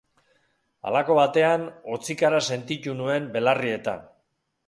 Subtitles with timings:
[0.91, 1.65] Halako batean,
[1.97, 4.05] hotzikara sentitu nuen belarrietan.